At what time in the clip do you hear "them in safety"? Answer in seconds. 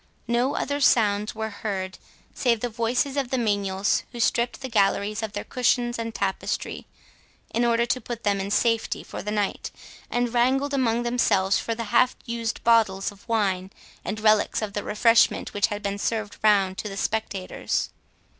8.23-9.03